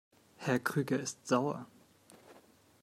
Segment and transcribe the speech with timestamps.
[0.37, 1.67] Herr Krüger ist sauer.